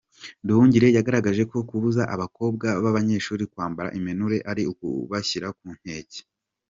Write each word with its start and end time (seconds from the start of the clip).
Nduhungirehe 0.43 0.95
yagaragazaga 0.97 1.49
ko 1.51 1.57
kubuza 1.69 2.01
abakobwa 2.15 2.67
b’ 2.83 2.85
abanyeshuri 2.91 3.43
kwambara 3.51 3.93
impenure 3.97 4.37
ari 4.51 4.63
ukubashyira 4.71 5.47
ku 5.57 5.67
nkenke. 5.77 6.19